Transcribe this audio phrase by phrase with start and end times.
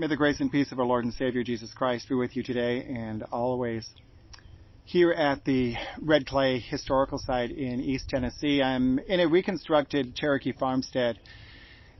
[0.00, 2.42] May the grace and peace of our Lord and Savior Jesus Christ be with you
[2.42, 3.86] today and always.
[4.86, 10.52] Here at the Red Clay Historical Site in East Tennessee, I'm in a reconstructed Cherokee
[10.52, 11.18] farmstead.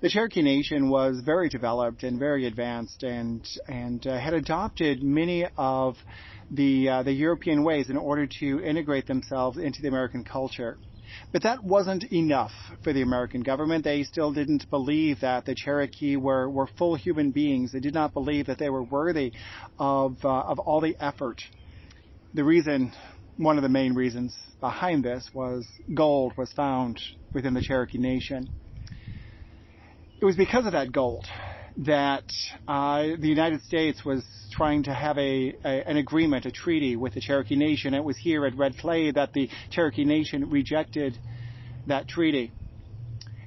[0.01, 5.47] The Cherokee Nation was very developed and very advanced and and uh, had adopted many
[5.59, 5.99] of
[6.51, 10.79] the uh, the European ways in order to integrate themselves into the American culture.
[11.33, 13.85] But that wasn't enough for the American government.
[13.85, 17.73] They still didn't believe that the Cherokee were, were full human beings.
[17.73, 19.33] They did not believe that they were worthy
[19.79, 21.41] of, uh, of all the effort.
[22.35, 22.93] The reason,
[23.37, 27.01] one of the main reasons behind this was gold was found
[27.33, 28.49] within the Cherokee Nation.
[30.21, 31.27] It was because of that gold
[31.79, 32.25] that
[32.69, 37.15] uh, the United States was trying to have a, a, an agreement, a treaty with
[37.15, 37.95] the Cherokee Nation.
[37.95, 41.19] It was here at Red Clay that the Cherokee Nation rejected
[41.87, 42.53] that treaty.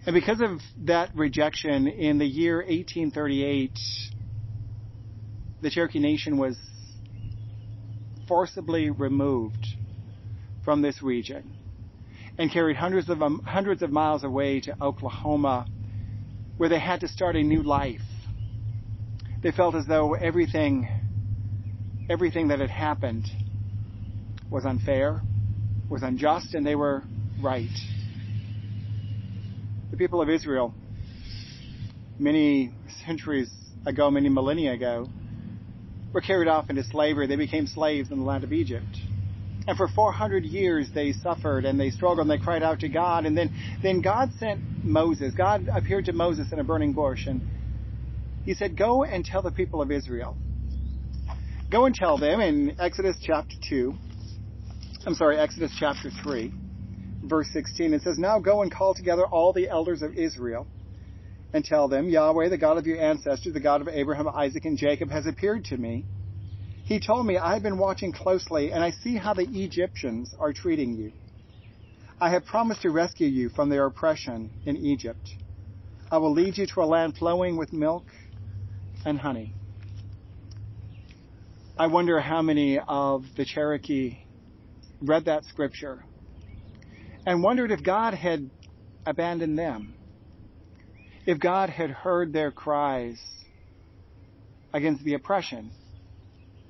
[0.06, 3.80] And because of that rejection, in the year 1838,
[5.62, 6.58] the Cherokee Nation was
[8.28, 9.68] forcibly removed
[10.64, 11.56] from this region
[12.38, 15.68] and carried hundreds of um, hundreds of miles away to Oklahoma,
[16.58, 18.02] where they had to start a new life
[19.44, 20.90] they felt as though everything,
[22.10, 23.26] everything that had happened
[24.50, 25.22] was unfair,
[25.90, 27.04] was unjust, and they were
[27.42, 27.70] right.
[29.92, 30.74] The people of Israel,
[32.18, 32.74] many
[33.06, 33.52] centuries
[33.86, 35.10] ago, many millennia ago,
[36.14, 37.28] were carried off into slavery.
[37.28, 38.98] They became slaves in the land of Egypt.
[39.68, 43.26] And for 400 years they suffered and they struggled and they cried out to God.
[43.26, 43.50] And then,
[43.82, 45.34] then God sent Moses.
[45.36, 47.42] God appeared to Moses in a burning bush and
[48.44, 50.38] he said, Go and tell the people of Israel.
[51.72, 53.94] Go and tell them in Exodus chapter 2,
[55.06, 56.53] I'm sorry, Exodus chapter 3,
[57.24, 57.94] verse 16.
[57.94, 60.68] It says, Now go and call together all the elders of Israel
[61.53, 64.78] and tell them, Yahweh, the God of your ancestors, the God of Abraham, Isaac, and
[64.78, 66.06] Jacob, has appeared to me.
[66.84, 70.96] He told me, I've been watching closely, and I see how the Egyptians are treating
[70.96, 71.14] you.
[72.20, 75.30] I have promised to rescue you from their oppression in Egypt.
[76.12, 78.06] I will lead you to a land flowing with milk
[79.06, 79.53] and honey.
[81.78, 84.18] I wonder how many of the Cherokee
[85.02, 86.03] read that scripture
[87.25, 88.50] and wondered if God had
[89.06, 89.96] abandoned them,
[91.25, 93.19] if God had heard their cries
[94.74, 95.72] against the oppression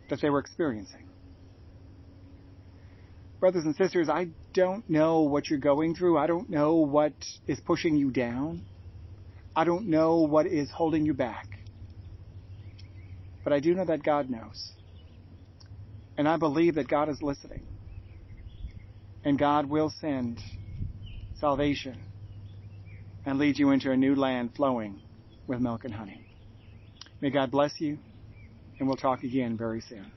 [0.09, 1.07] that they were experiencing.
[3.39, 6.17] Brothers and sisters, I don't know what you're going through.
[6.17, 7.13] I don't know what
[7.45, 8.63] is pushing you down.
[9.55, 11.62] I don't know what is holding you back.
[13.43, 14.71] But I do know that God knows.
[16.17, 17.67] And I believe that God is listening.
[19.23, 20.39] And God will send
[21.39, 22.03] salvation
[23.25, 25.01] and lead you into a new land flowing
[25.47, 26.25] with milk and honey.
[27.21, 27.99] May God bless you,
[28.79, 30.11] and we'll talk again very soon.